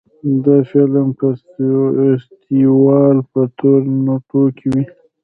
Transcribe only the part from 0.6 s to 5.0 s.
فلم فستیوال په تورنټو کې وي.